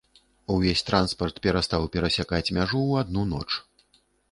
Увесь 0.53 0.81
транспарт 0.87 1.35
перастаў 1.45 1.85
перасякаць 1.97 2.53
мяжу 2.59 2.79
ў 2.91 3.05
адну 3.05 3.21
ноч. 3.37 3.49